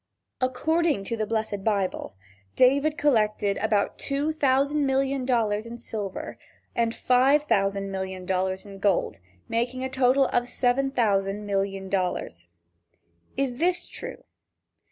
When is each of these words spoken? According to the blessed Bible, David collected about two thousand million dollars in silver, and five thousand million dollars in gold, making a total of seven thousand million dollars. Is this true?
According 0.41 1.03
to 1.03 1.15
the 1.15 1.27
blessed 1.27 1.63
Bible, 1.63 2.15
David 2.55 2.97
collected 2.97 3.57
about 3.57 3.99
two 3.99 4.31
thousand 4.31 4.87
million 4.87 5.27
dollars 5.27 5.67
in 5.67 5.77
silver, 5.77 6.39
and 6.73 6.95
five 6.95 7.43
thousand 7.43 7.91
million 7.91 8.25
dollars 8.25 8.65
in 8.65 8.79
gold, 8.79 9.19
making 9.47 9.83
a 9.83 9.89
total 9.89 10.25
of 10.29 10.47
seven 10.47 10.89
thousand 10.89 11.45
million 11.45 11.87
dollars. 11.87 12.47
Is 13.37 13.57
this 13.57 13.87
true? 13.87 14.23